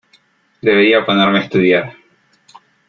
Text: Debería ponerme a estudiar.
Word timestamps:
Debería 0.63 1.05
ponerme 1.05 1.37
a 1.37 1.43
estudiar. 1.43 1.93